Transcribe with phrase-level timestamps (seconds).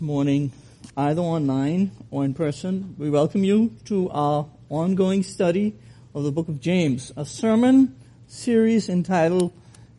[0.00, 0.50] morning,
[0.96, 2.94] either online or in person.
[2.96, 5.74] We welcome you to our ongoing study
[6.14, 7.94] of the book of James, a sermon
[8.26, 9.52] series entitled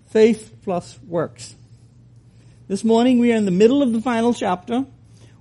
[0.10, 1.56] Faith Plus Works.
[2.68, 4.86] This morning we are in the middle of the final chapter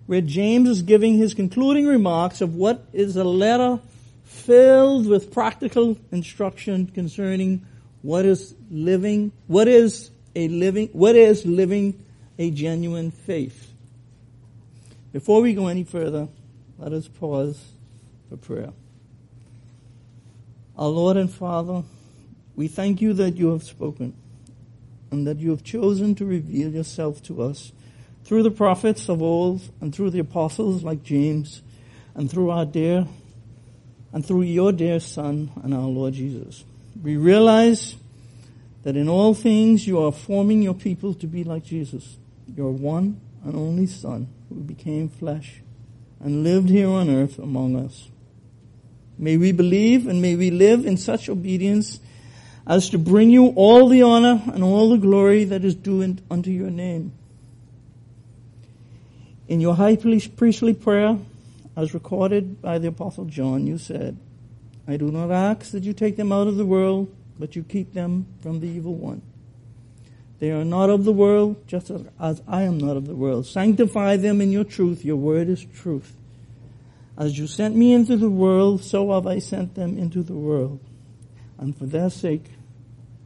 [0.04, 3.80] where James is giving his concluding remarks of what is a letter
[4.24, 7.64] filled with practical instruction concerning
[8.02, 12.04] what is living, what is a living, what is living
[12.38, 13.69] a genuine faith.
[15.12, 16.28] Before we go any further,
[16.78, 17.72] let us pause
[18.28, 18.72] for prayer.
[20.76, 21.82] Our Lord and Father,
[22.54, 24.14] we thank you that you have spoken
[25.10, 27.72] and that you have chosen to reveal yourself to us
[28.24, 31.62] through the prophets of old and through the apostles like James
[32.14, 33.06] and through our dear
[34.12, 36.64] and through your dear Son and our Lord Jesus.
[37.02, 37.96] We realize
[38.84, 42.16] that in all things you are forming your people to be like Jesus,
[42.56, 45.62] You're one and only Son who became flesh
[46.20, 48.08] and lived here on earth among us.
[49.18, 52.00] May we believe and may we live in such obedience
[52.66, 56.50] as to bring you all the honor and all the glory that is due unto
[56.50, 57.12] your name.
[59.48, 61.18] In your high priestly prayer,
[61.76, 64.16] as recorded by the apostle John, you said,
[64.86, 67.92] I do not ask that you take them out of the world, but you keep
[67.92, 69.22] them from the evil one.
[70.40, 73.46] They are not of the world, just as I am not of the world.
[73.46, 75.04] Sanctify them in your truth.
[75.04, 76.16] Your word is truth.
[77.18, 80.80] As you sent me into the world, so have I sent them into the world.
[81.58, 82.46] And for their sake,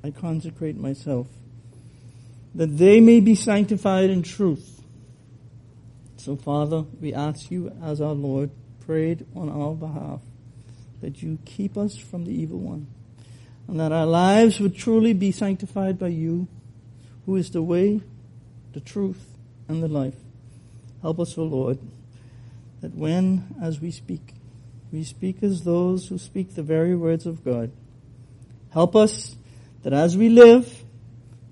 [0.03, 1.29] I consecrate myself,
[2.53, 4.83] that they may be sanctified in truth.
[6.17, 8.51] So, Father, we ask you, as our Lord
[8.85, 10.21] prayed on our behalf,
[11.01, 12.89] that you keep us from the evil one,
[13.69, 16.49] and that our lives would truly be sanctified by you
[17.27, 18.01] who is the way,
[18.73, 19.37] the truth,
[19.69, 20.17] and the life.
[21.03, 21.79] Help us, O Lord,
[22.81, 24.35] that when, as we speak,
[24.93, 27.73] we speak as those who speak the very words of God.
[28.71, 29.37] Help us
[29.83, 30.85] that as we live,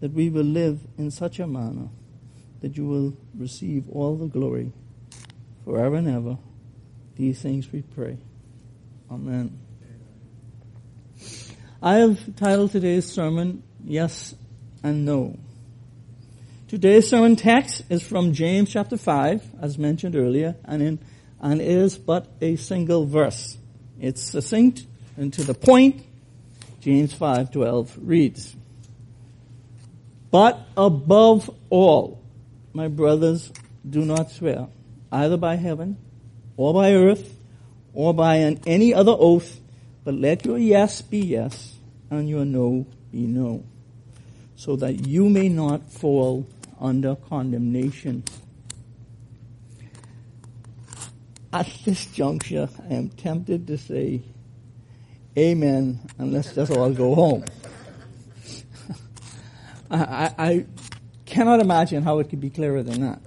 [0.01, 1.89] that we will live in such a manner
[2.63, 4.73] that you will receive all the glory
[5.65, 6.39] forever and ever.
[7.17, 8.17] These things we pray.
[9.11, 9.59] Amen.
[11.83, 14.35] I have titled today's sermon, Yes
[14.83, 15.37] and No.
[16.73, 20.99] Today's sermon text is from James chapter 5, as mentioned earlier, and, in,
[21.39, 23.59] and is but a single verse.
[24.01, 24.87] It's succinct
[25.19, 26.03] and to the point.
[26.81, 28.57] James 5:12 reads,
[30.31, 32.23] But above all,
[32.73, 33.53] my brothers,
[33.87, 34.69] do not swear,
[35.13, 35.99] either by heaven,
[36.57, 37.37] or by earth,
[37.93, 39.61] or by an, any other oath,
[40.05, 41.75] but let your yes be yes,
[42.09, 43.63] and your no be no,
[44.57, 46.47] so that you may not fall
[46.83, 48.25] under condemnation.
[51.53, 54.23] At this juncture, I am tempted to say,
[55.39, 57.45] Amen, and let's just all go home.
[59.91, 60.67] I, I,
[61.25, 63.19] cannot imagine how it could be clearer than that.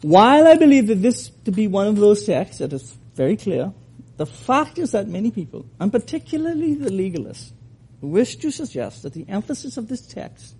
[0.00, 3.74] While I believe that this to be one of those texts that is very clear,
[4.16, 7.52] the fact is that many people, and particularly the legalists,
[8.00, 10.54] wish to suggest that the emphasis of this text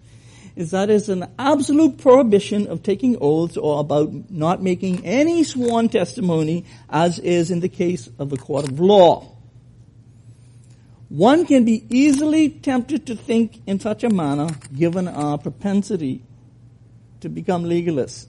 [0.58, 5.88] is that is an absolute prohibition of taking oaths or about not making any sworn
[5.88, 9.36] testimony as is in the case of the court of law.
[11.10, 16.24] One can be easily tempted to think in such a manner given our propensity
[17.20, 18.26] to become legalists.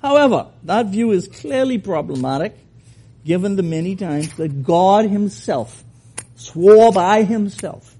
[0.00, 2.56] However, that view is clearly problematic
[3.26, 5.84] given the many times that God himself
[6.34, 7.94] swore by himself.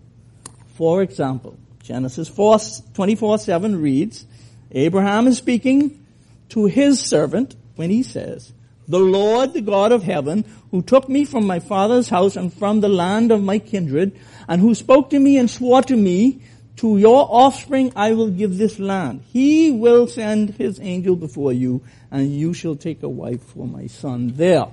[0.76, 2.58] For example, Genesis 4,
[2.94, 4.26] 24, 7 reads,
[4.72, 6.06] Abraham is speaking
[6.50, 8.52] to his servant when he says,
[8.86, 12.80] The Lord, the God of heaven, who took me from my father's house and from
[12.80, 14.18] the land of my kindred,
[14.48, 16.42] and who spoke to me and swore to me,
[16.76, 19.22] to your offspring I will give this land.
[19.32, 23.86] He will send his angel before you, and you shall take a wife for my
[23.86, 24.68] son there.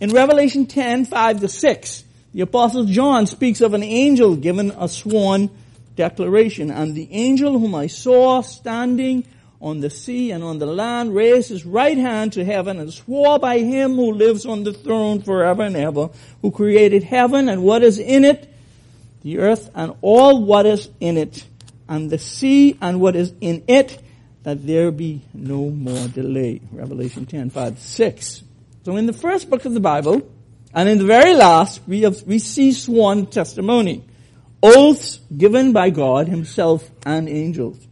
[0.00, 4.88] In Revelation 10, 5 to 6, the apostle John speaks of an angel given a
[4.88, 5.50] sworn
[5.96, 6.70] declaration.
[6.70, 9.26] And the angel whom I saw standing
[9.60, 13.38] on the sea and on the land raised his right hand to heaven and swore
[13.38, 16.10] by him who lives on the throne forever and ever,
[16.42, 18.48] who created heaven and what is in it,
[19.22, 21.44] the earth and all what is in it,
[21.88, 24.00] and the sea and what is in it,
[24.44, 26.60] that there be no more delay.
[26.70, 28.42] Revelation 10, 5, 6.
[28.84, 30.22] So in the first book of the Bible,
[30.78, 34.04] and in the very last, we, have, we see sworn testimony
[34.62, 37.84] oaths given by God himself and angels.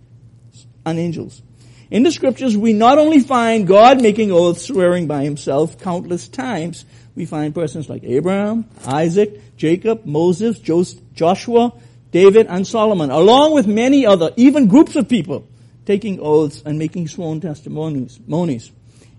[0.84, 1.42] And angels.
[1.90, 6.84] In the scriptures, we not only find God making oaths swearing by himself countless times,
[7.16, 11.72] we find persons like Abraham, Isaac, Jacob, Moses, Joshua,
[12.12, 15.48] David, and Solomon, along with many other, even groups of people,
[15.86, 18.70] taking oaths and making sworn testimonies.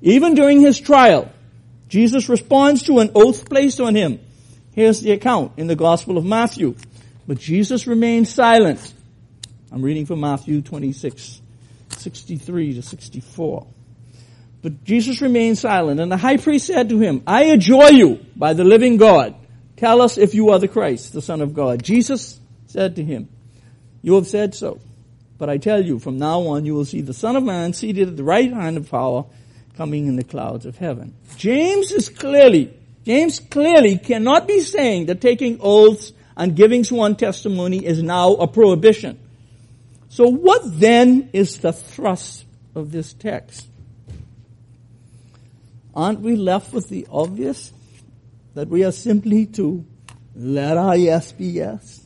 [0.02, 1.30] Even during his trial,
[1.88, 4.20] Jesus responds to an oath placed on him.
[4.74, 6.76] Here's the account in the Gospel of Matthew.
[7.28, 8.94] But Jesus remained silent.
[9.72, 11.42] I'm reading from Matthew 26,
[11.98, 13.68] 63 to 64.
[14.62, 18.54] But Jesus remained silent, and the high priest said to him, I adjure you by
[18.54, 19.36] the living God,
[19.76, 21.84] tell us if you are the Christ, the Son of God.
[21.84, 23.30] Jesus said to him,
[24.02, 24.80] You have said so.
[25.38, 28.08] But I tell you, from now on you will see the Son of Man seated
[28.08, 29.26] at the right hand of power,
[29.78, 31.14] coming in the clouds of heaven.
[31.38, 32.74] James is clearly,
[33.06, 38.48] James clearly cannot be saying that taking oaths and giving sworn testimony is now a
[38.48, 39.20] prohibition.
[40.10, 43.68] So what then is the thrust of this text?
[45.94, 47.72] Aren't we left with the obvious?
[48.56, 49.86] That we are simply to
[50.36, 52.06] let our yes be yes,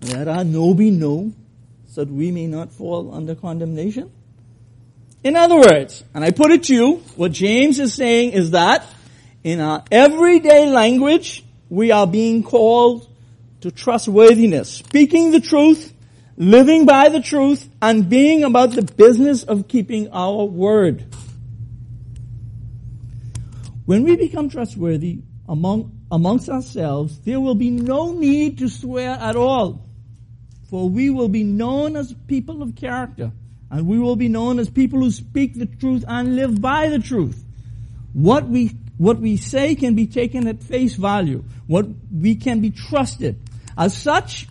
[0.00, 1.32] let our no be no,
[1.88, 4.10] so that we may not fall under condemnation?
[5.22, 8.86] In other words, and I put it to you, what James is saying is that
[9.44, 13.06] in our everyday language, we are being called
[13.60, 15.92] to trustworthiness, speaking the truth,
[16.38, 21.04] living by the truth, and being about the business of keeping our word.
[23.84, 29.36] When we become trustworthy among, amongst ourselves, there will be no need to swear at
[29.36, 29.86] all,
[30.70, 33.32] for we will be known as people of character.
[33.70, 36.98] And we will be known as people who speak the truth and live by the
[36.98, 37.44] truth.
[38.12, 41.44] What we, what we say can be taken at face value.
[41.68, 43.40] What we can be trusted.
[43.78, 44.48] As such,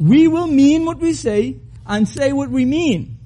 [0.00, 1.56] we will mean what we say
[1.86, 3.18] and say what we mean.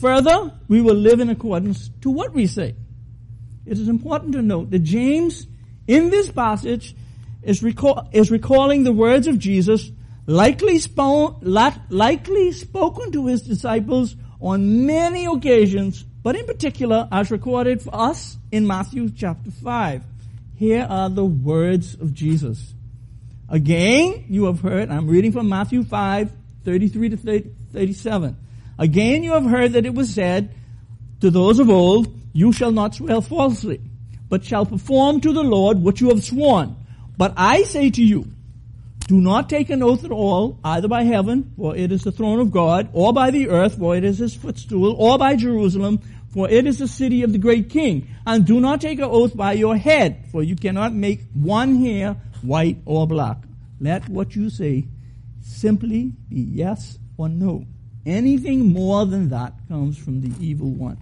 [0.00, 2.74] Further, we will live in accordance to what we say.
[3.66, 5.46] It is important to note that James,
[5.86, 6.94] in this passage,
[7.42, 9.90] is, recall, is recalling the words of Jesus,
[10.26, 11.38] likely, spo-
[11.90, 18.36] likely spoken to his disciples on many occasions, but in particular as recorded for us
[18.52, 20.04] in Matthew chapter 5.
[20.56, 22.74] Here are the words of Jesus.
[23.48, 26.30] Again, you have heard, I'm reading from Matthew 5,
[26.62, 28.36] 33 to 30, 37.
[28.78, 30.54] Again, you have heard that it was said
[31.20, 33.80] to those of old, you shall not swear falsely,
[34.28, 36.76] but shall perform to the Lord what you have sworn.
[37.16, 38.30] But I say to you,
[39.06, 42.40] do not take an oath at all, either by heaven, for it is the throne
[42.40, 46.00] of God, or by the earth, for it is his footstool, or by Jerusalem,
[46.32, 48.08] for it is the city of the great king.
[48.26, 52.16] And do not take an oath by your head, for you cannot make one hair
[52.42, 53.36] white or black.
[53.78, 54.86] Let what you say
[55.42, 57.66] simply be yes or no.
[58.06, 60.98] Anything more than that comes from the evil one.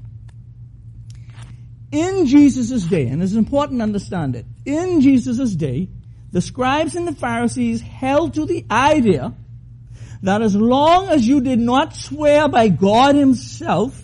[1.92, 5.88] In Jesus' day, and it's important to understand it, in Jesus' day,
[6.32, 9.34] the scribes and the Pharisees held to the idea
[10.22, 14.02] that as long as you did not swear by God himself,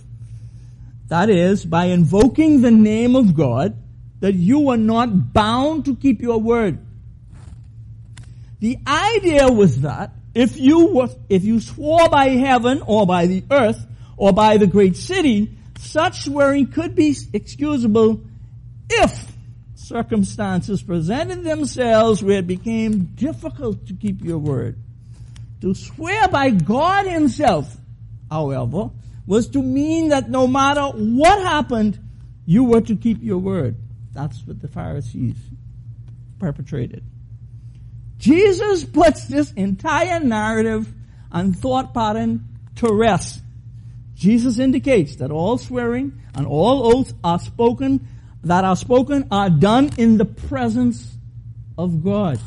[1.09, 3.77] that is, by invoking the name of God,
[4.21, 6.79] that you were not bound to keep your word.
[8.61, 13.45] The idea was that if you were, if you swore by heaven or by the
[13.51, 13.87] earth
[14.17, 18.21] or by the great city, such swearing could be excusable
[18.91, 19.33] if
[19.89, 24.77] circumstances presented themselves where it became difficult to keep your word.
[25.63, 27.75] To swear by God himself,
[28.31, 28.91] however,
[29.27, 31.99] was to mean that no matter what happened,
[32.45, 33.77] you were to keep your word.
[34.13, 35.37] That's what the Pharisees
[36.39, 37.03] perpetrated.
[38.19, 40.93] Jesus puts this entire narrative
[41.33, 42.45] and thought pattern
[42.77, 43.41] to rest.
[44.15, 48.07] Jesus indicates that all swearing and all oaths are spoken
[48.45, 51.17] that are spoken are done in the presence
[51.77, 52.41] of God.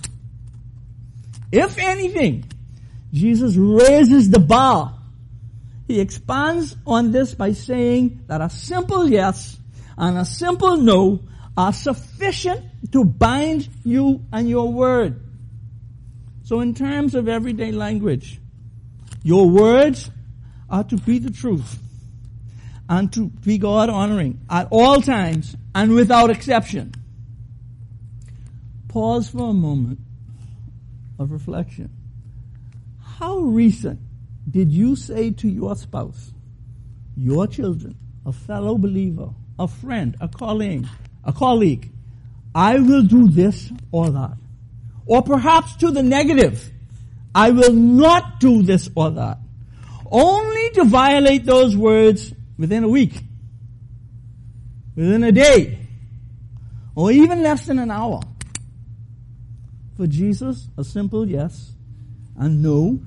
[1.51, 2.45] If anything,
[3.13, 4.97] Jesus raises the bar.
[5.87, 9.57] He expands on this by saying that a simple yes
[9.97, 11.19] and a simple no
[11.57, 15.21] are sufficient to bind you and your word.
[16.43, 18.39] So in terms of everyday language,
[19.23, 20.09] your words
[20.69, 21.80] are to be the truth
[22.91, 26.93] and to be God honoring at all times and without exception.
[28.89, 29.99] Pause for a moment
[31.17, 31.89] of reflection.
[33.01, 34.01] How recent
[34.49, 36.33] did you say to your spouse,
[37.15, 37.95] your children,
[38.25, 40.85] a fellow believer, a friend, a colleague,
[41.23, 41.89] a colleague,
[42.53, 44.35] I will do this or that.
[45.05, 46.69] Or perhaps to the negative,
[47.33, 49.37] I will not do this or that.
[50.11, 53.23] Only to violate those words within a week,
[54.95, 55.79] within a day,
[56.93, 58.21] or even less than an hour.
[59.97, 61.71] For Jesus, a simple yes
[62.37, 62.99] and no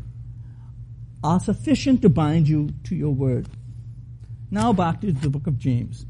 [1.23, 3.47] are sufficient to bind you to your word.
[4.51, 6.05] Now back to the book of James.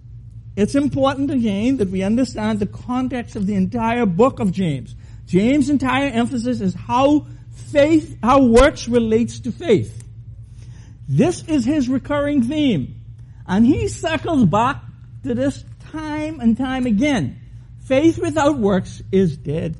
[0.56, 4.96] It's important again that we understand the context of the entire book of James.
[5.26, 10.02] James' entire emphasis is how faith, how works relates to faith.
[11.06, 13.03] This is his recurring theme.
[13.46, 14.82] And he circles back
[15.24, 17.40] to this time and time again.
[17.84, 19.76] Faith without works is dead.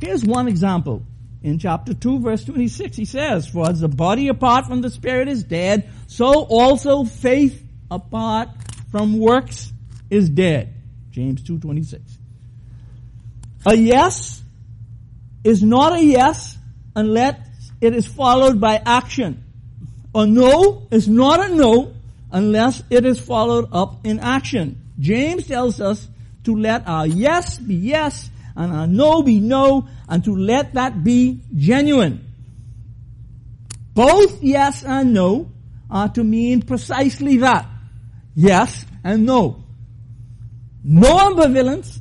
[0.00, 1.02] Here's one example.
[1.42, 5.28] In chapter 2 verse 26 he says, For as the body apart from the spirit
[5.28, 8.48] is dead, so also faith apart
[8.90, 9.72] from works
[10.10, 10.74] is dead.
[11.10, 12.00] James 2.26.
[13.66, 14.42] A yes
[15.44, 16.56] is not a yes
[16.96, 17.38] unless
[17.80, 19.44] it is followed by action.
[20.14, 21.94] A no is not a no
[22.30, 24.80] unless it is followed up in action.
[24.98, 26.08] James tells us
[26.44, 31.04] to let our yes be yes and our no be no and to let that
[31.04, 32.24] be genuine.
[33.94, 35.50] Both yes and no
[35.90, 37.66] are to mean precisely that.
[38.34, 39.64] Yes and no.
[40.84, 42.00] No ambivalence,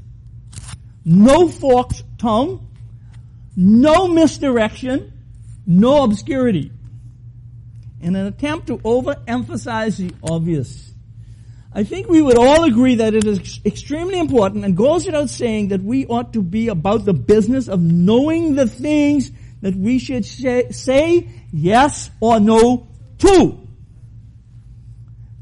[1.04, 2.68] no forked tongue,
[3.56, 5.12] no misdirection,
[5.66, 6.72] no obscurity.
[8.00, 10.94] In an attempt to overemphasize the obvious,
[11.74, 15.70] I think we would all agree that it is extremely important and goes without saying
[15.70, 20.25] that we ought to be about the business of knowing the things that we should
[20.25, 22.88] say yes or no
[23.20, 23.68] to.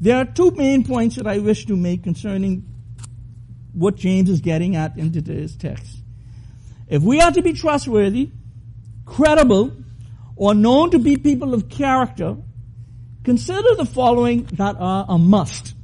[0.00, 2.66] There are two main points that I wish to make concerning
[3.72, 5.98] what James is getting at in today's text.
[6.88, 8.30] If we are to be trustworthy,
[9.04, 9.72] credible,
[10.36, 12.36] or known to be people of character,
[13.26, 15.74] consider the following that are a must.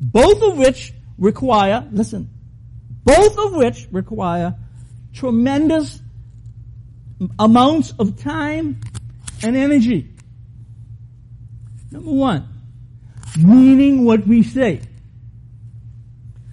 [0.00, 2.28] Both of which require, listen,
[3.04, 4.56] both of which require
[5.12, 6.00] tremendous
[7.38, 8.80] amounts of time
[9.44, 10.12] and energy.
[11.92, 12.48] Number one,
[13.38, 14.80] meaning what we say.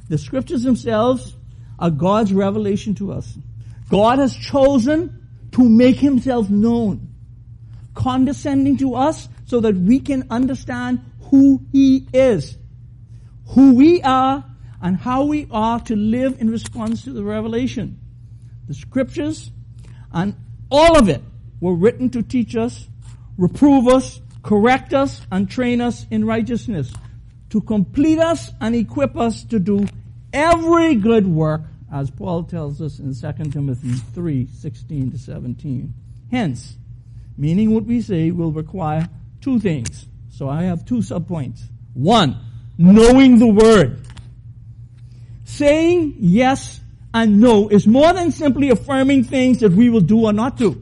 [0.09, 1.35] The scriptures themselves
[1.79, 3.35] are God's revelation to us.
[3.89, 7.15] God has chosen to make himself known,
[7.95, 10.99] condescending to us so that we can understand
[11.31, 12.55] who he is,
[13.47, 14.45] who we are,
[14.79, 17.99] and how we are to live in response to the revelation.
[18.67, 19.49] The scriptures
[20.11, 20.35] and
[20.69, 21.23] all of it
[21.59, 22.87] were written to teach us,
[23.39, 26.93] reprove us, correct us and train us in righteousness,
[27.49, 29.87] to complete us and equip us to do
[30.31, 35.91] every good work, as Paul tells us in 2 Timothy 3, 16 to 17.
[36.29, 36.77] Hence,
[37.35, 39.09] meaning what we say will require
[39.41, 40.05] two things.
[40.29, 41.61] So I have two subpoints.
[41.93, 42.37] One,
[42.77, 44.05] knowing the word.
[45.43, 46.79] Saying yes
[47.13, 50.81] and no is more than simply affirming things that we will do or not do.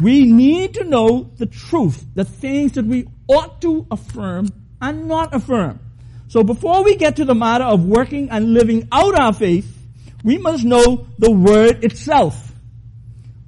[0.00, 4.48] We need to know the truth, the things that we ought to affirm
[4.80, 5.80] and not affirm.
[6.28, 9.76] So before we get to the matter of working and living out our faith,
[10.22, 12.52] we must know the word itself.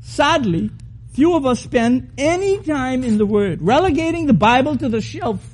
[0.01, 0.71] Sadly,
[1.13, 5.47] few of us spend any time in the word, relegating the Bible to the shelf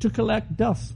[0.00, 0.92] to collect dust.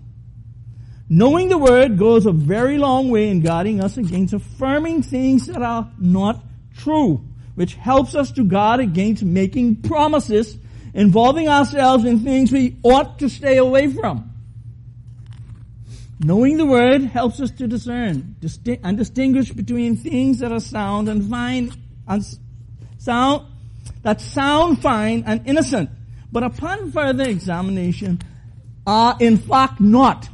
[1.08, 5.62] Knowing the word goes a very long way in guarding us against affirming things that
[5.62, 6.44] are not
[6.76, 7.24] true
[7.54, 10.56] which helps us to guard against making promises
[10.94, 14.32] involving ourselves in things we ought to stay away from.
[16.20, 18.36] Knowing the word helps us to discern
[18.84, 21.72] and distinguish between things that are sound and fine
[22.98, 23.46] sound
[24.02, 25.90] that sound fine and innocent,
[26.30, 28.20] but upon further examination
[28.86, 30.28] are in fact not.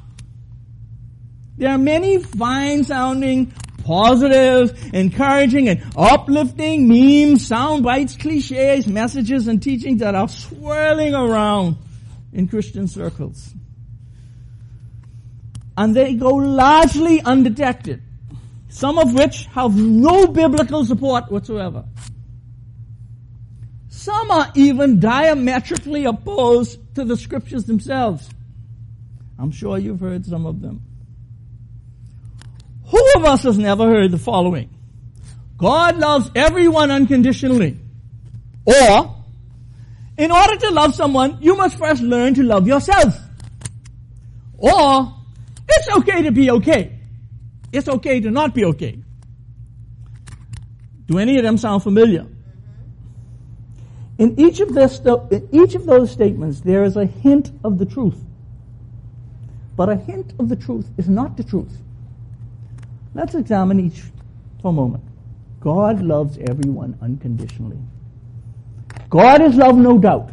[1.57, 3.53] There are many fine sounding
[3.85, 11.77] positive, encouraging, and uplifting memes, sound bites, cliches, messages, and teachings that are swirling around
[12.33, 13.55] in Christian circles.
[15.77, 18.03] And they go largely undetected,
[18.69, 21.85] some of which have no biblical support whatsoever.
[24.05, 28.29] Some are even diametrically opposed to the scriptures themselves.
[29.39, 30.83] I'm sure you've heard some of them.
[32.89, 34.69] Who of us has never heard the following?
[35.57, 37.79] God loves everyone unconditionally.
[38.67, 39.17] Or,
[40.19, 43.19] in order to love someone, you must first learn to love yourself.
[44.59, 45.15] Or,
[45.67, 46.99] it's okay to be okay.
[47.73, 48.99] It's okay to not be okay.
[51.07, 52.27] Do any of them sound familiar?
[54.19, 57.87] In each of this, in each of those statements, there is a hint of the
[57.87, 58.21] truth.
[59.77, 61.79] but a hint of the truth is not the truth.
[63.15, 64.03] Let's examine each
[64.63, 65.05] for a moment.
[65.61, 67.79] God loves everyone unconditionally.
[69.11, 70.31] God is love, no doubt.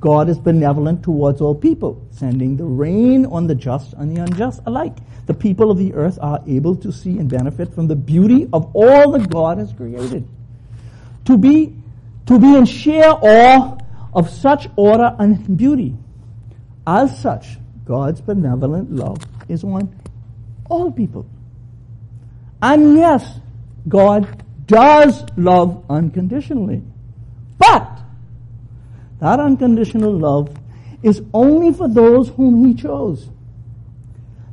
[0.00, 4.62] God is benevolent towards all people, sending the rain on the just and the unjust
[4.66, 4.96] alike.
[5.26, 8.70] The people of the earth are able to see and benefit from the beauty of
[8.74, 10.26] all that God has created.
[11.26, 11.74] To be,
[12.28, 13.78] to be in sheer awe
[14.12, 15.96] of such order and beauty.
[16.86, 17.56] As such,
[17.86, 19.18] God's benevolent love
[19.48, 19.98] is on
[20.68, 21.26] all people.
[22.60, 23.40] And yes,
[23.88, 26.82] God does love unconditionally.
[27.56, 27.98] But
[29.20, 30.54] that unconditional love
[31.02, 33.30] is only for those whom he chose.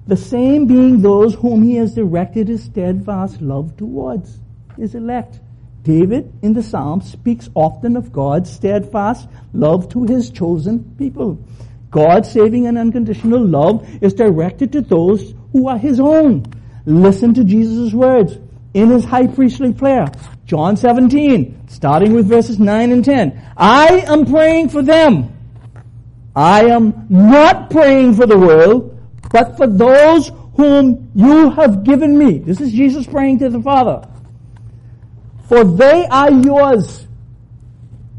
[0.08, 4.40] The same being those whom he has directed his steadfast love towards,
[4.78, 5.40] his elect.
[5.86, 11.38] David in the Psalms speaks often of God's steadfast love to his chosen people.
[11.92, 16.44] God's saving and unconditional love is directed to those who are his own.
[16.88, 18.40] Listen to Jesus' words
[18.74, 20.08] in his high priestly prayer.
[20.46, 23.54] John 17, starting with verses 9 and 10.
[23.56, 25.32] I am praying for them.
[26.36, 29.00] I am not praying for the world,
[29.32, 32.40] but for those whom you have given me.
[32.40, 34.08] This is Jesus praying to the Father.
[35.48, 37.08] For they are yours.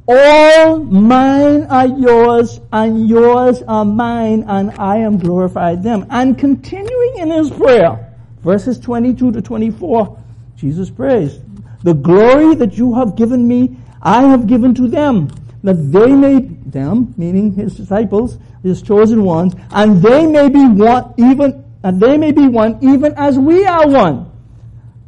[0.08, 6.06] All mine are yours, and yours are mine, and I am glorified them.
[6.10, 10.22] And continuing in his prayer, verses 22 to 24,
[10.56, 11.40] Jesus prays,
[11.82, 15.28] the glory that you have given me, I have given to them,
[15.64, 21.14] that they may, them, meaning his disciples, his chosen ones, and they may be one,
[21.16, 24.30] even, and they may be one, even as we are one.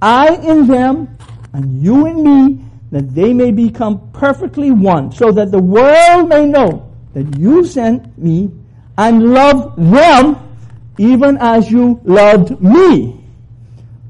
[0.03, 1.17] I in them,
[1.53, 6.47] and you and me, that they may become perfectly one, so that the world may
[6.47, 8.51] know that you sent me
[8.97, 10.37] and love them
[10.99, 13.25] even as you loved me.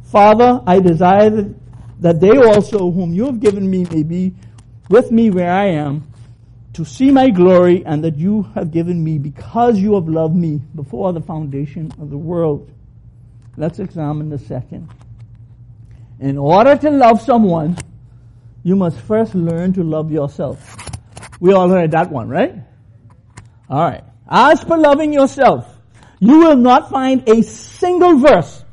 [0.05, 1.55] Father, I desire
[2.01, 4.35] that they also, whom you have given me, may be
[4.89, 6.05] with me where I am,
[6.73, 10.63] to see my glory, and that you have given me because you have loved me
[10.75, 12.71] before the foundation of the world.
[13.57, 14.89] Let's examine the second.
[16.21, 17.77] In order to love someone,
[18.65, 20.77] you must first learn to love yourself.
[21.41, 22.55] We all heard that one, right?
[23.71, 24.05] Alright.
[24.29, 25.79] As for loving yourself,
[26.19, 28.65] you will not find a single verse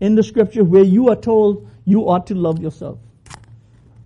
[0.00, 2.98] in the scripture where you are told you ought to love yourself.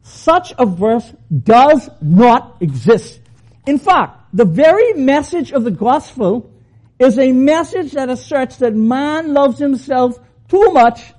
[0.03, 3.21] Such a verse does not exist.
[3.67, 6.53] In fact, the very message of the gospel
[7.01, 11.13] is a message that asserts that man loves himself too much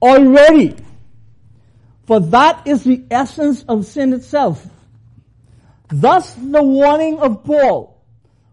[0.00, 0.76] already.
[2.06, 4.66] For that is the essence of sin itself.
[5.88, 7.96] Thus the warning of Paul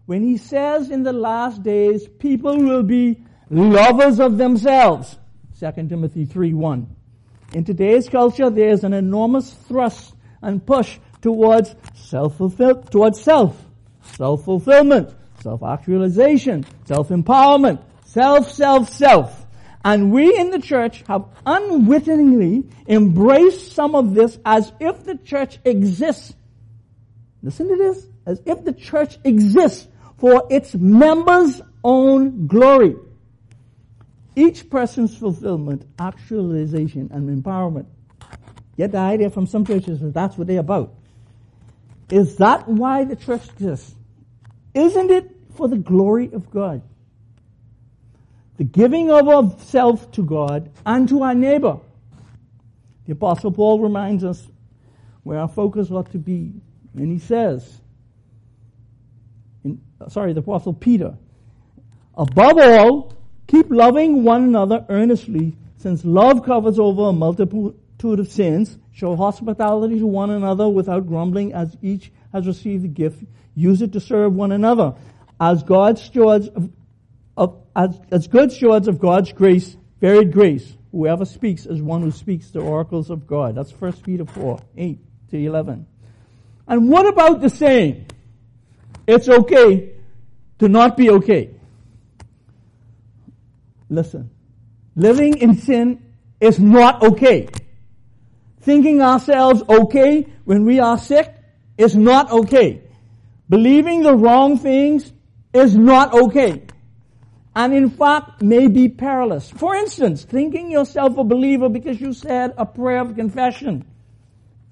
[0.06, 5.16] when he says in the last days people will be lovers of themselves.
[5.60, 6.96] 2 Timothy 3 1.
[7.54, 12.36] In today's culture, there's an enormous thrust and push towards self
[12.90, 13.56] towards self,
[14.02, 19.43] self-fulfillment, self-actualization, self-empowerment, self, self, self.
[19.84, 25.58] And we in the church have unwittingly embraced some of this as if the church
[25.64, 26.34] exists.
[27.42, 28.06] Listen to this.
[28.24, 32.96] As if the church exists for its members' own glory
[34.36, 37.86] each person's fulfillment, actualization, and empowerment.
[38.76, 40.94] Get the idea from some churches that that's what they're about.
[42.10, 43.94] Is that why the church exists?
[44.74, 46.82] Isn't it for the glory of God?
[48.56, 51.78] The giving of ourself to God and to our neighbor.
[53.06, 54.46] The apostle Paul reminds us
[55.22, 56.52] where our focus ought to be.
[56.94, 57.80] And he says,
[59.64, 61.16] in, sorry, the apostle Peter,
[62.16, 63.14] above all,
[63.46, 68.78] Keep loving one another earnestly, since love covers over a multitude of sins.
[68.92, 73.22] Show hospitality to one another without grumbling, as each has received a gift.
[73.54, 74.94] Use it to serve one another.
[75.40, 76.48] As God's stewards
[77.36, 80.76] of as, as good stewards of God's grace, varied grace.
[80.92, 83.56] Whoever speaks is one who speaks the oracles of God.
[83.56, 84.98] That's 1 Peter 4, 8
[85.30, 85.86] to 11.
[86.68, 88.06] And what about the saying,
[89.06, 89.90] it's okay
[90.60, 91.50] to not be okay?
[93.90, 94.30] Listen,
[94.94, 96.02] living in sin
[96.40, 97.48] is not okay.
[98.60, 101.34] Thinking ourselves okay when we are sick
[101.76, 102.82] is not okay.
[103.48, 105.12] Believing the wrong things
[105.52, 106.62] is not okay.
[107.54, 109.50] And in fact may be perilous.
[109.50, 113.84] For instance, thinking yourself a believer because you said a prayer of confession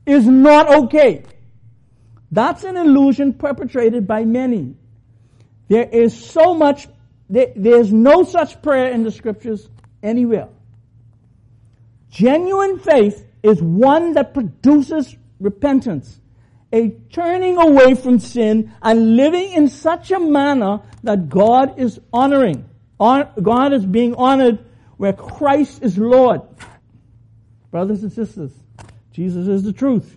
[0.04, 1.24] is not okay.
[2.32, 4.74] That's an illusion perpetrated by many.
[5.68, 6.88] There is so much
[7.28, 9.68] there, there's no such prayer in the scriptures
[10.02, 10.48] anywhere.
[12.10, 16.20] Genuine faith is one that produces repentance,
[16.72, 22.68] a turning away from sin and living in such a manner that God is honoring.
[23.42, 24.64] God is being honored
[24.96, 26.42] where Christ is Lord.
[27.70, 28.52] Brothers and sisters,
[29.12, 30.16] Jesus is the truth.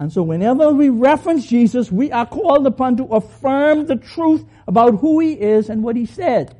[0.00, 5.00] And so whenever we reference Jesus, we are called upon to affirm the truth about
[5.00, 6.56] who he is and what he said.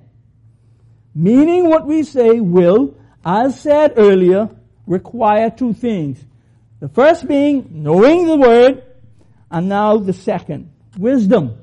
[1.14, 4.50] Meaning what we say will, as said earlier,
[4.86, 6.24] require two things.
[6.80, 8.84] The first being knowing the word,
[9.50, 11.58] and now the second, wisdom.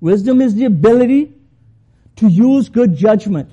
[0.00, 1.33] Wisdom is the ability
[2.16, 3.50] to use good judgment,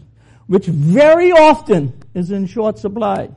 [0.48, 3.30] which very often is in short supply.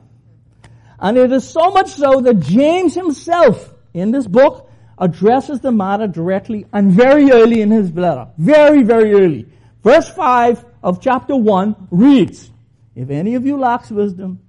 [0.99, 6.07] And it is so much so that James himself, in this book, addresses the matter
[6.07, 8.29] directly and very early in his letter.
[8.37, 9.45] Very, very early.
[9.83, 12.49] Verse 5 of chapter 1 reads,
[12.95, 14.39] If any of you lacks wisdom,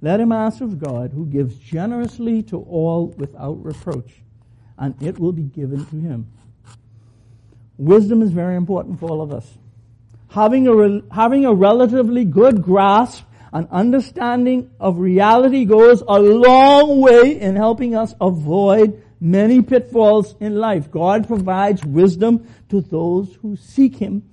[0.00, 4.12] let him ask of God, who gives generously to all without reproach,
[4.76, 6.30] and it will be given to him.
[7.78, 9.46] Wisdom is very important for all of us.
[10.34, 17.40] Having a, having a relatively good grasp and understanding of reality goes a long way
[17.40, 20.90] in helping us avoid many pitfalls in life.
[20.90, 24.28] God provides wisdom to those who seek Him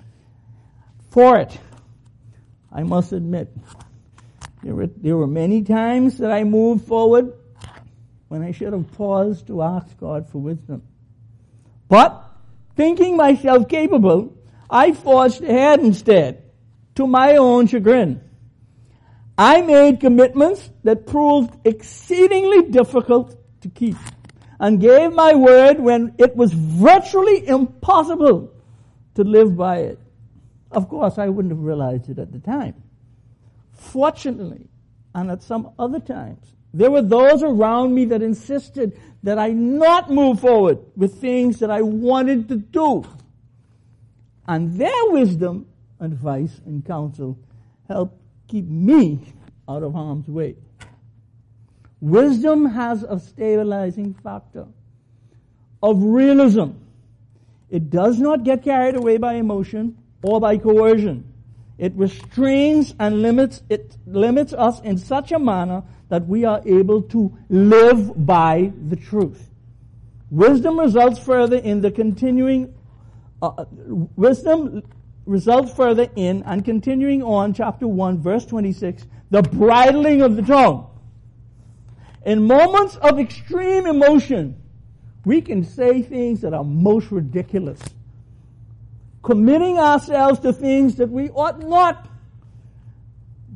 [1.12, 1.56] for it.
[2.72, 3.56] I must admit,
[4.64, 7.32] there were, there were many times that I moved forward
[8.28, 10.82] when I should have paused to ask God for wisdom.
[11.88, 12.26] But,
[12.76, 14.36] thinking myself capable,
[14.72, 16.44] I forged ahead instead,
[16.96, 18.22] to my own chagrin.
[19.38, 23.98] I made commitments that proved exceedingly difficult to keep
[24.60, 28.54] and gave my word when it was virtually impossible
[29.16, 30.00] to live by it.
[30.72, 32.76] Of course, I wouldn't have realized it at the time.
[33.74, 34.70] Fortunately,
[35.14, 40.10] and at some other times, there were those around me that insisted that I not
[40.10, 43.04] move forward with things that I wanted to do.
[44.52, 45.66] And their wisdom,
[46.02, 47.40] advice, and counsel
[47.88, 49.22] help keep me
[49.70, 50.58] out of harm's way.
[52.02, 54.68] Wisdom has a stabilizing factor
[55.82, 56.72] of realism.
[57.70, 61.34] It does not get carried away by emotion or by coercion.
[61.78, 67.04] It restrains and limits, it limits us in such a manner that we are able
[67.04, 69.50] to live by the truth.
[70.30, 72.74] Wisdom results further in the continuing,
[73.42, 73.66] uh,
[74.16, 74.84] wisdom
[75.26, 80.88] results further in and continuing on chapter 1 verse 26, the bridling of the tongue.
[82.26, 84.62] In moments of extreme emotion,
[85.26, 87.80] we can say things that are most ridiculous
[89.24, 92.08] committing ourselves to things that we ought not,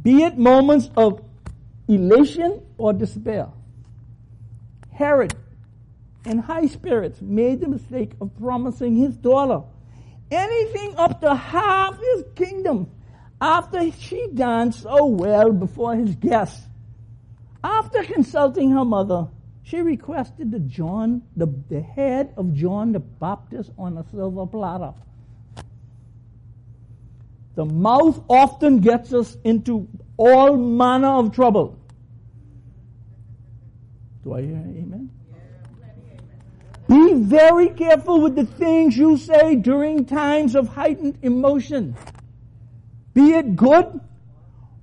[0.01, 1.23] be it moments of
[1.87, 3.47] elation or despair.
[4.91, 5.35] Herod,
[6.25, 9.65] in high spirits, made the mistake of promising his daughter
[10.35, 12.89] anything up to half his kingdom
[13.41, 16.65] after she danced so well before his guests.
[17.63, 19.27] After consulting her mother,
[19.63, 24.93] she requested the John, the, the head of John the Baptist on a silver platter.
[27.55, 31.79] The mouth often gets us into all manner of trouble.
[34.23, 35.09] Do I hear amen?
[36.87, 41.95] Be very careful with the things you say during times of heightened emotion.
[43.13, 43.99] Be it good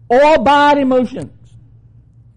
[0.09, 1.31] or bad emotions.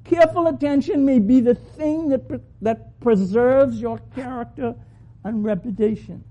[0.04, 4.76] Careful attention may be the thing that, that preserves your character
[5.24, 6.24] and reputation.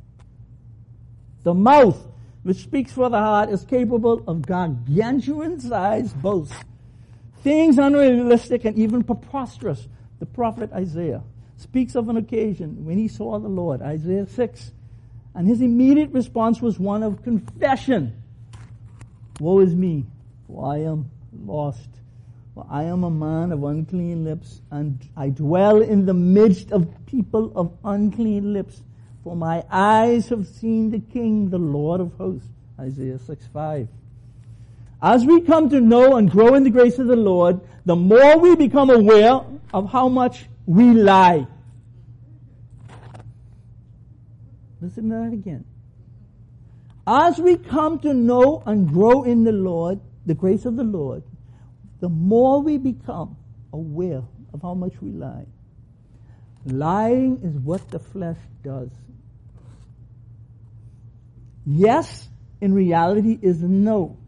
[1.42, 2.06] The mouth
[2.44, 6.54] which speaks for the heart, is capable of gargantuan size boasts.
[7.42, 9.88] Things unrealistic and even preposterous.
[10.20, 11.22] The prophet Isaiah
[11.56, 14.72] speaks of an occasion when he saw the Lord, Isaiah 6,
[15.34, 18.22] and his immediate response was one of confession.
[19.40, 20.06] Woe is me,
[20.46, 21.10] for I am
[21.44, 21.88] lost.
[22.54, 26.88] For I am a man of unclean lips, and I dwell in the midst of
[27.06, 28.82] people of unclean lips
[29.24, 32.46] for my eyes have seen the King, the Lord of hosts.
[32.78, 33.88] Isaiah 6 5.
[35.00, 38.38] As we come to know and grow in the grace of the Lord, the more
[38.38, 39.40] we become aware
[39.72, 41.46] of how much we lie.
[44.80, 45.64] Listen to that again.
[47.06, 51.22] As we come to know and grow in the Lord, the grace of the Lord,
[52.00, 53.36] the more we become
[53.72, 54.22] aware
[54.52, 55.46] of how much we lie.
[56.64, 58.90] Lying is what the flesh does.
[61.66, 62.28] Yes,
[62.60, 64.18] in reality is no.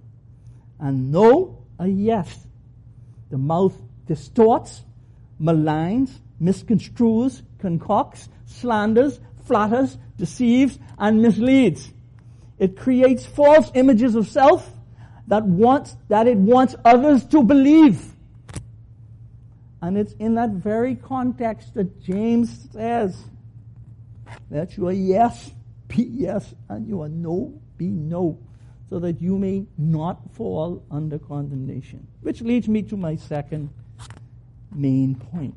[0.78, 2.46] And no, a yes.
[3.30, 3.74] The mouth
[4.06, 4.82] distorts,
[5.40, 11.92] maligns, misconstrues, concocts, slanders, flatters, deceives, and misleads.
[12.58, 14.70] It creates false images of self
[15.28, 18.12] that wants, that it wants others to believe.
[19.82, 23.16] And it's in that very context that James says,
[24.50, 25.52] let your yes
[25.88, 28.38] be yes and your no be no,
[28.88, 32.06] so that you may not fall under condemnation.
[32.22, 33.70] Which leads me to my second
[34.74, 35.54] main point.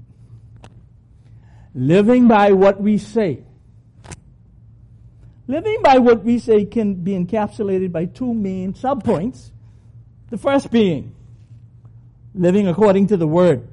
[1.80, 3.42] Living by what we say.
[5.48, 9.52] Living by what we say can be encapsulated by two main subpoints.
[10.30, 11.15] The first being
[12.36, 13.65] living according to the Word.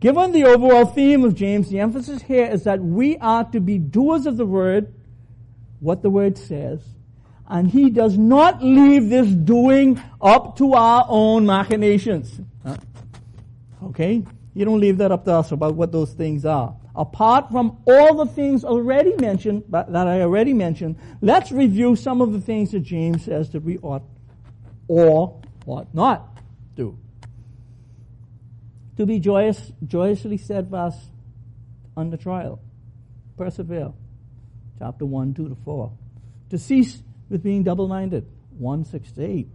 [0.00, 3.76] Given the overall theme of James, the emphasis here is that we are to be
[3.76, 4.90] doers of the Word,
[5.80, 6.80] what the Word says,
[7.46, 12.40] and He does not leave this doing up to our own machinations.
[13.84, 14.24] Okay?
[14.54, 16.76] You don't leave that up to us about what those things are.
[16.94, 22.32] Apart from all the things already mentioned, that I already mentioned, let's review some of
[22.32, 24.02] the things that James says that we ought
[24.88, 26.36] or ought not
[26.76, 26.98] do.
[28.98, 31.00] To be joyous, joyously steadfast
[31.96, 32.60] under trial.
[33.38, 33.94] Persevere.
[34.78, 35.92] Chapter 1, 2 to 4.
[36.50, 38.26] To cease with being double minded.
[38.58, 39.48] 1, 6 to 8.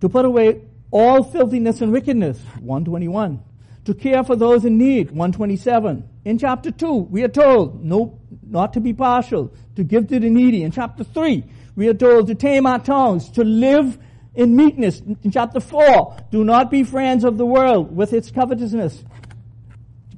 [0.00, 2.40] To put away all filthiness and wickedness.
[2.58, 3.44] 121
[3.84, 6.08] to care for those in need, 127.
[6.24, 10.28] In chapter 2, we are told no, not to be partial, to give to the
[10.28, 10.62] needy.
[10.62, 11.44] In chapter 3,
[11.76, 13.98] we are told to tame our tongues, to live
[14.34, 15.00] in meekness.
[15.00, 19.02] In chapter 4, do not be friends of the world with its covetousness.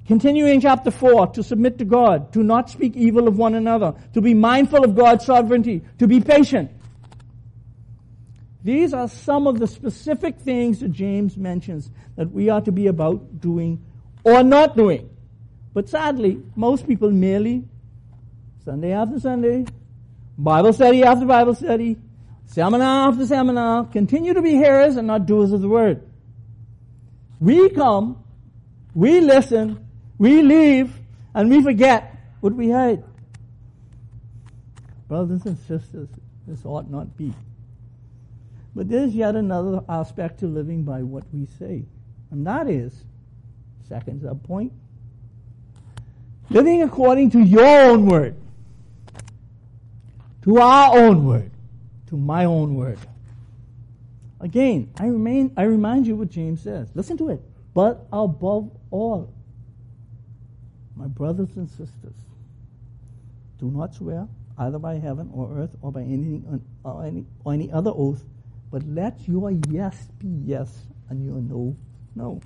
[0.06, 3.94] Continuing in chapter 4, to submit to God, to not speak evil of one another,
[4.14, 6.70] to be mindful of God's sovereignty, to be patient,
[8.64, 12.86] these are some of the specific things that James mentions that we are to be
[12.86, 13.84] about doing
[14.24, 15.10] or not doing.
[15.74, 17.64] But sadly, most people merely,
[18.64, 19.66] Sunday after Sunday,
[20.38, 21.96] Bible study after Bible study,
[22.46, 26.02] seminar after seminar, continue to be hearers and not doers of the word.
[27.40, 28.22] We come,
[28.94, 29.84] we listen,
[30.18, 30.94] we leave,
[31.34, 33.02] and we forget what we heard.
[35.08, 36.08] Brothers and sisters,
[36.46, 37.34] this ought not be.
[38.74, 41.84] But there's yet another aspect to living by what we say.
[42.30, 43.04] And that is,
[43.88, 44.72] second sub point,
[46.48, 48.34] living according to your own word,
[50.42, 51.50] to our own word,
[52.06, 52.98] to my own word.
[54.40, 56.88] Again, I remain, I remind you what James says.
[56.94, 57.40] Listen to it.
[57.74, 59.32] But above all,
[60.96, 62.14] my brothers and sisters,
[63.58, 64.26] do not swear
[64.58, 68.24] either by heaven or earth or by anything or any, or any other oath,
[68.72, 71.76] but let your yes be yes and your no,
[72.16, 72.40] no.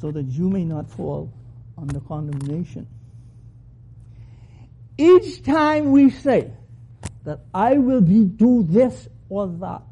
[0.00, 1.32] So that you may not fall
[1.76, 2.86] under condemnation.
[4.96, 6.52] Each time we say
[7.24, 9.82] that I will be do this or that,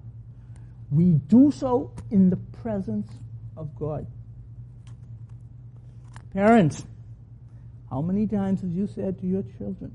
[0.92, 3.10] we do so in the presence
[3.56, 4.06] of God.
[6.32, 6.84] Parents,
[7.90, 9.92] how many times have you said to your children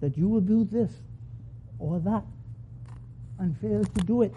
[0.00, 0.92] that you will do this
[1.78, 2.24] or that?
[3.38, 4.34] And fails to do it.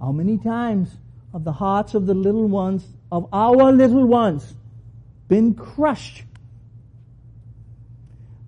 [0.00, 0.96] How many times
[1.32, 4.54] have the hearts of the little ones, of our little ones,
[5.28, 6.24] been crushed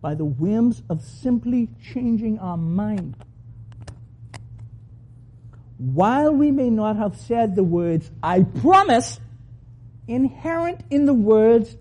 [0.00, 3.16] by the whims of simply changing our mind?
[5.78, 9.20] While we may not have said the words, I promise,
[10.06, 11.76] inherent in the words,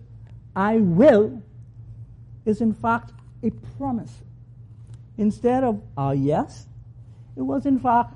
[0.56, 1.42] I will,
[2.46, 3.12] is in fact
[3.44, 4.14] a promise
[5.18, 6.68] Instead of our yes,
[7.36, 8.16] it was in fact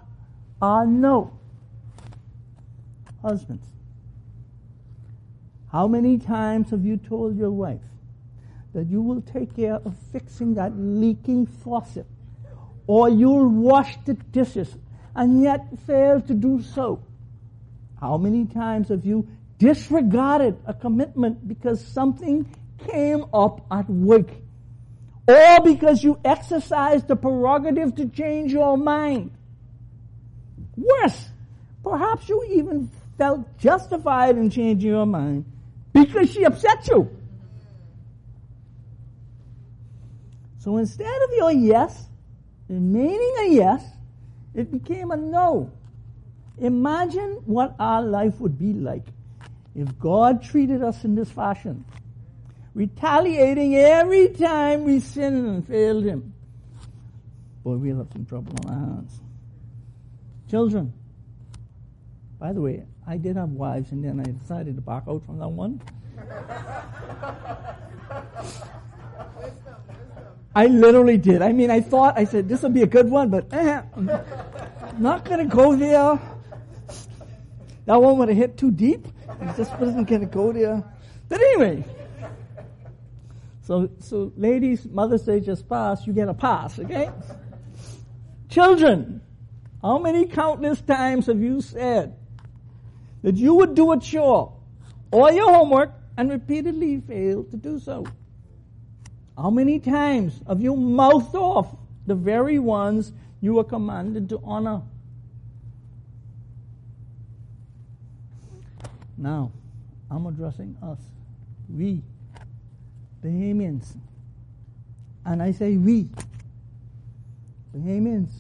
[0.62, 1.32] our no.
[3.22, 3.68] Husbands,
[5.72, 7.82] how many times have you told your wife
[8.74, 12.08] that you will take care of fixing that leaking faucet
[12.88, 14.76] or you'll wash the dishes
[15.16, 17.04] and yet fail to do so?
[18.00, 19.28] How many times have you
[19.60, 22.48] disregarded a commitment because something
[22.90, 24.30] came up at work
[25.28, 29.32] or because you exercise the prerogative to change your mind.
[30.76, 31.30] Worse,
[31.84, 35.46] perhaps you even felt justified in changing your mind
[35.94, 37.10] because she upset you.
[40.60, 42.08] So instead of your yes
[42.72, 43.84] remaining a yes,
[44.56, 45.72] it became a no.
[46.58, 49.04] Imagine what our life would be like
[49.76, 51.84] if God treated us in this fashion
[52.74, 56.34] retaliating every time we sinned and failed him.
[57.64, 59.20] boy, we'll have some trouble on our hands.
[60.50, 60.94] Children.
[62.40, 65.38] By the way, I did have wives, and then I decided to back out from
[65.40, 65.82] that one.
[70.54, 71.42] I literally did.
[71.42, 74.10] I mean, I thought, I said, this would be a good one, but eh, I'm
[74.98, 76.20] not going to go there.
[77.86, 79.08] That one would have hit too deep.
[79.40, 80.84] I just wasn't going to go there.
[81.30, 81.86] But anyway,
[83.72, 87.10] so, so ladies, Mother's Day just passed, you get a pass, okay?
[88.50, 89.22] Children,
[89.82, 92.14] how many countless times have you said
[93.24, 94.52] that you would do a chore
[95.10, 98.06] or your homework and repeatedly failed to do so?
[99.38, 101.74] How many times have you mouthed off
[102.08, 104.82] the very ones you were commanded to honor?
[109.18, 109.50] Now,
[110.10, 111.00] I'm addressing us.
[111.70, 112.02] We,
[113.24, 113.96] Bahamians.
[115.26, 116.10] And I say we,
[117.76, 118.32] Bahamians,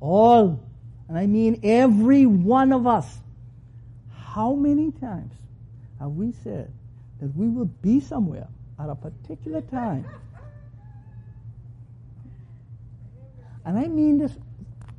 [0.00, 0.60] all,
[1.08, 3.18] and I mean every one of us.
[4.14, 5.34] How many times
[6.00, 6.72] have we said
[7.20, 10.06] that we will be somewhere at a particular time
[13.64, 14.32] And I mean this,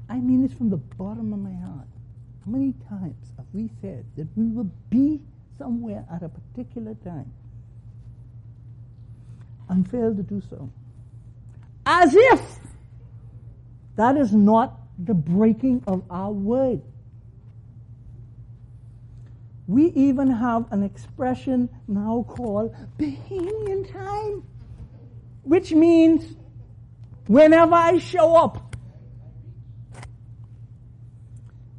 [0.10, 1.88] I mean this from the bottom of my heart.
[2.46, 5.22] How many times have we said that we will be
[5.58, 7.32] somewhere at a particular time
[9.74, 10.70] and failed to do so?
[11.86, 12.60] As if
[13.96, 16.82] that is not the breaking of our word.
[19.68, 24.44] We even have an expression now called Bahamian time,
[25.42, 26.36] which means
[27.28, 28.76] whenever I show up.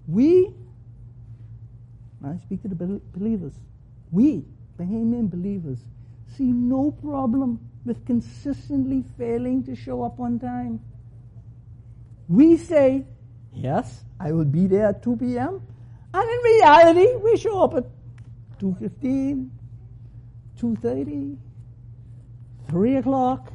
[0.09, 0.53] We,
[2.25, 3.53] I speak to the believers,
[4.11, 4.45] we,
[4.79, 5.79] Bahamian believers,
[6.37, 10.81] see no problem with consistently failing to show up on time.
[12.29, 13.05] We say,
[13.53, 15.61] yes, I will be there at 2 p.m.
[16.15, 17.85] And in reality, we show up at
[18.61, 19.51] 2.15,
[20.61, 21.37] 2.30,
[22.71, 23.53] 3 o'clock,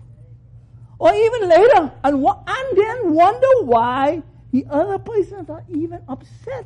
[0.99, 6.65] or even later, and, and then wonder why the other persons are even upset.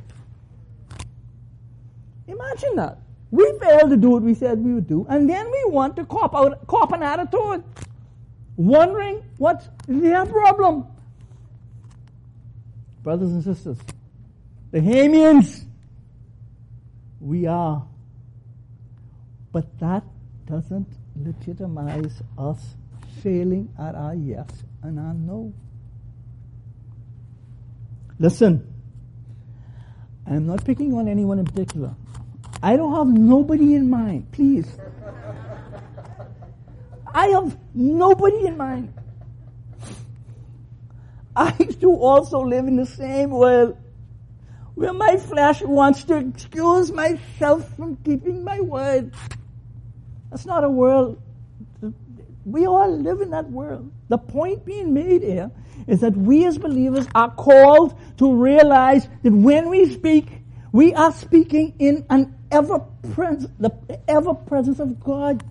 [2.28, 2.98] Imagine that.
[3.34, 6.06] We failed to do what we said we would do, and then we want to
[6.06, 7.64] cop out, cop an attitude,
[8.58, 10.86] wondering what's their problem.
[13.02, 13.80] Brothers and sisters,
[14.70, 15.66] the Bahamians,
[17.20, 17.88] we are.
[19.52, 20.04] But that
[20.46, 22.76] doesn't legitimize us
[23.24, 24.48] failing at our yes
[24.84, 25.52] and our no.
[28.20, 28.72] Listen,
[30.28, 31.96] I'm not picking on anyone in particular.
[32.64, 34.66] I don't have nobody in mind, please.
[37.14, 38.94] I have nobody in mind.
[41.36, 43.78] I too also live in the same world
[44.74, 49.14] where my flesh wants to excuse myself from keeping my word.
[50.32, 51.22] That's not a world
[52.46, 53.92] we all live in that world.
[54.10, 55.52] The point being made here
[55.88, 61.12] is that we as believers are called to realize that when we speak, we are
[61.12, 62.86] speaking in an ever
[63.60, 65.44] the ever presence of God,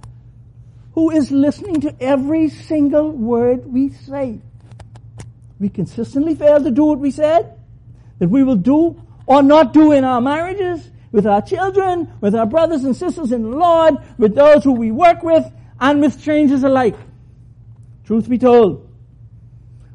[0.95, 4.41] who is listening to every single word we say.
[5.59, 7.59] We consistently fail to do what we said,
[8.19, 12.47] that we will do or not do in our marriages, with our children, with our
[12.47, 16.63] brothers and sisters in the Lord, with those who we work with, and with strangers
[16.63, 16.97] alike.
[18.05, 18.89] Truth be told,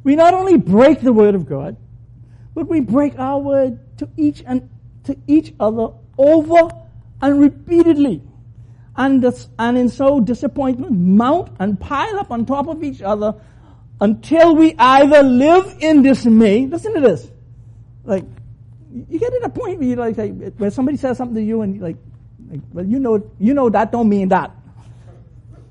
[0.04, 1.76] we not only break the word of God,
[2.54, 4.70] but we break our word to each and
[5.04, 6.70] to each other over
[7.22, 8.22] and repeatedly.
[8.96, 13.36] And, this, and in so disappointment mount and pile up on top of each other
[14.02, 16.66] until we either live in dismay.
[16.66, 17.30] Listen to this.
[18.04, 18.24] Like,
[18.92, 21.62] you get to the point where you like, like where somebody says something to you
[21.62, 21.98] and like,
[22.50, 24.52] like, well, you know, you know that don't mean that.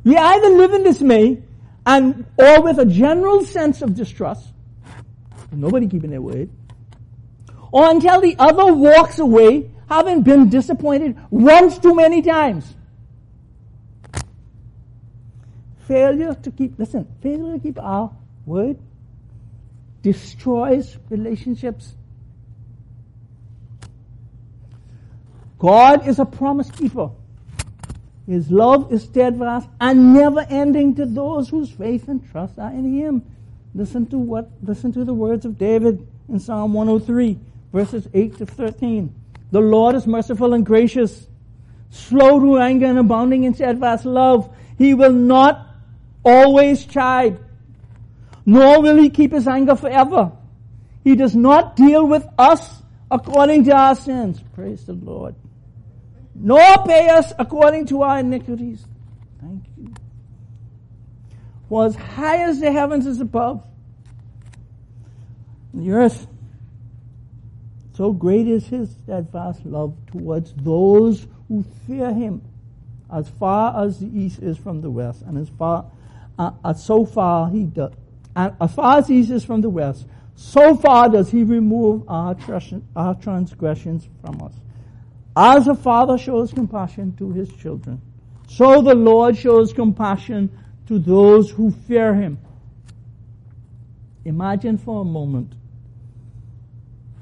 [0.05, 1.43] You either live in dismay
[1.85, 4.53] and, or with a general sense of distrust,
[5.51, 6.51] nobody keeping their word,
[7.73, 12.75] or until the other walks away having been disappointed once too many times.
[15.87, 18.11] Failure to keep, listen, failure to keep our
[18.45, 18.79] word
[20.03, 21.95] destroys relationships.
[25.59, 27.11] God is a promise keeper.
[28.27, 32.93] His love is steadfast and never ending to those whose faith and trust are in
[32.93, 33.23] Him.
[33.75, 37.39] Listen to what, listen to the words of David in Psalm 103,
[37.73, 39.15] verses 8 to 13.
[39.51, 41.27] The Lord is merciful and gracious,
[41.91, 44.55] slow to anger and abounding in steadfast love.
[44.77, 45.67] He will not
[46.25, 47.39] always chide,
[48.45, 50.33] nor will he keep his anger forever.
[51.05, 54.43] He does not deal with us according to our sins.
[54.55, 55.37] Praise the Lord.
[56.35, 58.85] Nor pay us according to our iniquities.
[59.41, 59.95] Thank you.
[61.69, 63.65] For as high as the heavens is above
[65.73, 66.27] the earth,
[67.97, 72.43] so great is his steadfast love towards those who fear him.
[73.11, 75.87] As far as the east is from the west, and as far
[76.39, 77.93] uh, as so far he does,
[78.35, 82.37] and as far as east is from the west, so far does he remove our,
[82.95, 84.53] our transgressions from us.
[85.35, 88.03] As a father shows compassion to his children,
[88.47, 90.51] so the Lord shows compassion
[90.89, 92.37] to those who fear him.
[94.27, 95.55] Imagine for a moment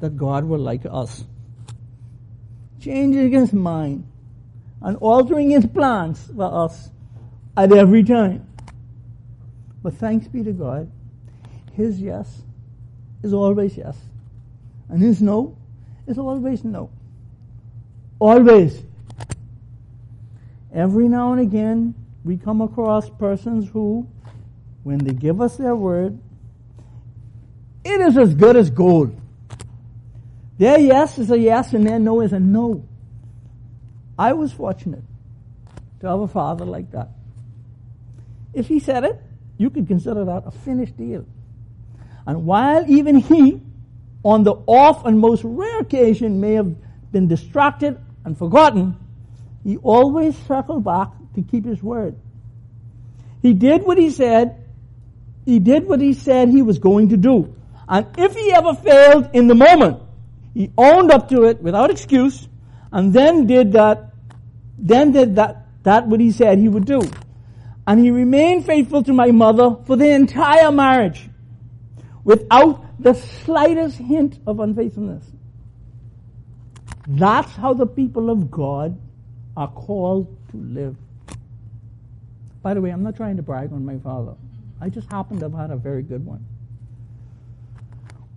[0.05, 1.24] that God were like us,
[2.78, 4.07] changing his mind
[4.82, 6.90] and altering his plans for us
[7.57, 8.46] at every time.
[9.82, 10.92] But thanks be to God,
[11.72, 12.42] his yes
[13.22, 13.96] is always yes.
[14.90, 15.57] And his no
[16.07, 16.90] is always no.
[18.18, 18.82] Always.
[20.70, 21.94] Every now and again,
[22.24, 24.07] we come across persons who,
[24.82, 26.18] when they give us their word,
[27.86, 29.18] it is as good as gold.
[30.59, 32.86] Their yes is a yes and their no is a no.
[34.18, 35.02] I was fortunate
[36.00, 37.09] to have a father like that.
[38.52, 39.20] If he said it,
[39.59, 41.26] you could consider that a finished deal.
[42.26, 43.61] And while even he,
[44.22, 46.74] on the off and most rare occasion, may have
[47.12, 48.96] been distracted and forgotten,
[49.64, 52.16] he always circled back to keep his word.
[53.42, 54.64] He did what he said,
[55.44, 57.55] he did what he said he was going to do.
[57.88, 60.00] And if he ever failed in the moment,
[60.55, 62.48] he owned up to it without excuse,
[62.92, 64.12] and then did that,
[64.78, 67.02] then did that, that what he said he would do.
[67.86, 71.28] And he remained faithful to my mother for the entire marriage
[72.22, 75.24] without the slightest hint of unfaithfulness.
[77.07, 78.98] That's how the people of God
[79.57, 80.96] are called to live.
[82.62, 84.34] By the way, I'm not trying to brag on my father.
[84.80, 86.46] I just happen to have had a very good one.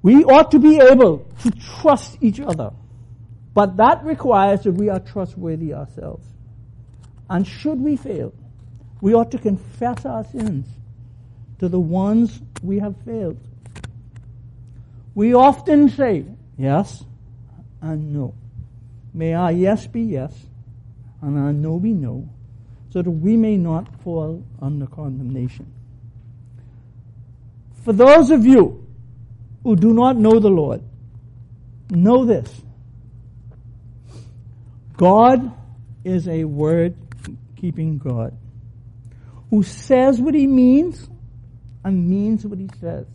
[0.02, 2.72] We ought to be able to trust each other.
[3.54, 6.26] But that requires that we are trustworthy ourselves.
[7.30, 8.34] And should we fail,
[9.02, 10.68] we ought to confess our sins
[11.60, 13.40] to the ones we have failed.
[15.16, 16.26] We often say
[16.58, 17.04] yes
[17.82, 18.36] and no.
[19.14, 20.34] May our yes be yes
[21.22, 22.30] and our no be no,
[22.92, 25.74] so that we may not fall under condemnation.
[27.84, 28.87] For those of you
[29.68, 30.82] who do not know the Lord,
[31.90, 32.50] know this.
[34.96, 35.52] God
[36.06, 36.96] is a word
[37.58, 38.34] keeping God
[39.50, 41.10] who says what he means
[41.84, 43.08] and means what he says.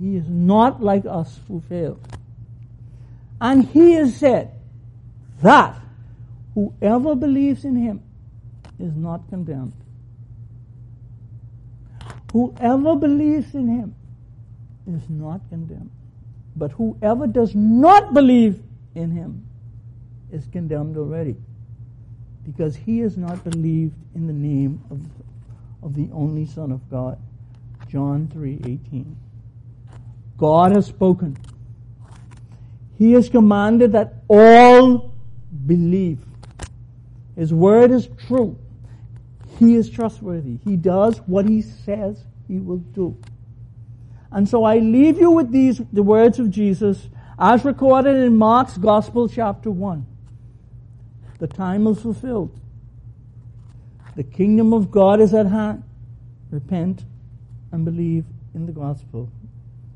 [0.00, 2.00] He is not like us who fail.
[3.38, 4.52] And he has said
[5.42, 5.78] that
[6.54, 8.02] whoever believes in him
[8.78, 9.74] is not condemned.
[12.32, 13.94] Whoever believes in him
[14.86, 15.90] is not condemned.
[16.56, 18.62] But whoever does not believe
[18.94, 19.46] in him
[20.32, 21.36] is condemned already.
[22.44, 25.00] Because he has not believed in the name of,
[25.82, 27.18] of the only Son of God.
[27.88, 29.04] John 3:18.
[30.36, 31.36] God has spoken.
[32.98, 35.12] He has commanded that all
[35.66, 36.18] believe.
[37.36, 38.58] His word is true.
[39.58, 40.58] He is trustworthy.
[40.64, 43.16] He does what he says he will do.
[44.32, 47.08] And so I leave you with these, the words of Jesus
[47.38, 50.06] as recorded in Mark's Gospel chapter 1.
[51.38, 52.56] The time is fulfilled.
[54.14, 55.82] The kingdom of God is at hand.
[56.50, 57.04] Repent
[57.72, 58.24] and believe
[58.54, 59.28] in the gospel.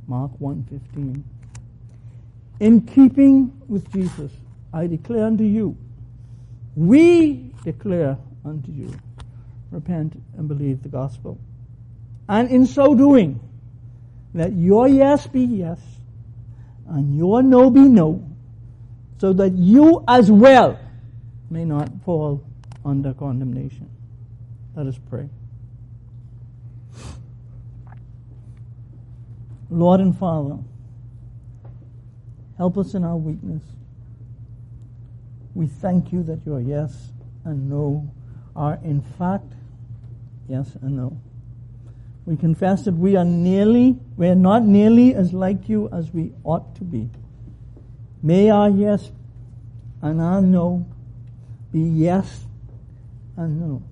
[0.06, 1.22] Mark 1:15.
[2.60, 4.32] In keeping with Jesus,
[4.72, 5.76] I declare unto you,
[6.76, 8.92] we declare unto you,
[9.70, 11.38] repent and believe the gospel.
[12.28, 13.40] And in so doing,
[14.34, 15.80] let your yes be yes
[16.88, 18.28] and your no be no,
[19.18, 20.78] so that you as well
[21.50, 22.44] may not fall
[22.84, 23.88] under condemnation.
[24.74, 25.28] Let us pray.
[29.70, 30.58] Lord and Father,
[32.58, 33.62] help us in our weakness.
[35.54, 37.12] We thank you that your yes
[37.44, 38.10] and no
[38.56, 39.52] are in fact
[40.48, 41.20] yes and no.
[42.26, 46.32] We confess that we are nearly, we are not nearly as like you as we
[46.42, 47.10] ought to be.
[48.22, 49.12] May our yes
[50.00, 50.86] and our no
[51.70, 52.46] be yes
[53.36, 53.82] and no.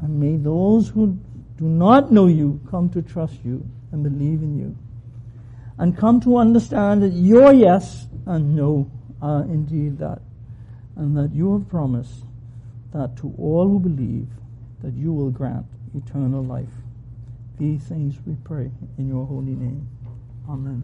[0.00, 1.18] And may those who
[1.58, 4.76] do not know you come to trust you and believe in you.
[5.80, 8.88] and come to understand that your yes and no
[9.22, 10.20] are indeed that,
[10.96, 12.22] and that you have promised
[12.92, 14.28] that to all who believe
[14.82, 16.68] that you will grant eternal life.
[17.60, 19.86] These things we pray in your holy name.
[20.48, 20.78] Amen.